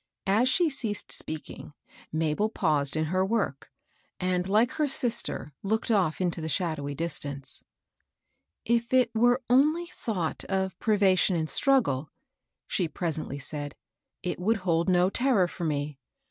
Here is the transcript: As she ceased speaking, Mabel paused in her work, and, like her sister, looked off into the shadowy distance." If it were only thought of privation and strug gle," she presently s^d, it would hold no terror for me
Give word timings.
As 0.25 0.49
she 0.49 0.67
ceased 0.67 1.11
speaking, 1.11 1.73
Mabel 2.11 2.49
paused 2.49 2.97
in 2.97 3.05
her 3.13 3.23
work, 3.23 3.71
and, 4.19 4.49
like 4.49 4.71
her 4.71 4.87
sister, 4.87 5.53
looked 5.61 5.91
off 5.91 6.19
into 6.19 6.41
the 6.41 6.49
shadowy 6.49 6.95
distance." 6.95 7.63
If 8.75 8.95
it 8.95 9.13
were 9.13 9.43
only 9.47 9.85
thought 9.85 10.43
of 10.45 10.79
privation 10.79 11.35
and 11.35 11.47
strug 11.47 11.83
gle," 11.83 12.09
she 12.65 12.87
presently 12.87 13.37
s^d, 13.37 13.73
it 14.23 14.39
would 14.39 14.57
hold 14.65 14.89
no 14.89 15.11
terror 15.11 15.47
for 15.47 15.65
me 15.65 15.99